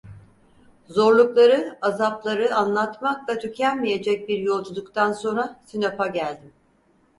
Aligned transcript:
Zorlukları, 0.89 1.77
azapları 1.81 2.55
anlatmakla 2.55 3.39
tükenmeyecek 3.39 4.29
bir 4.29 4.39
yolculuktan 4.39 5.13
sonra 5.13 5.59
Sinop'a 5.65 6.07
geldim… 6.07 6.53